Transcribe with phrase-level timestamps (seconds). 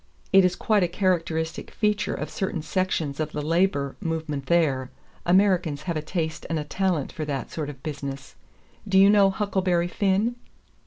[0.33, 4.89] It is quite a characteristic feature of certain sections of the labor movement there.
[5.27, 8.33] Americans have a taste and a talent for that sort of business.
[8.87, 10.37] Do you know 'Huckleberry Finn?'"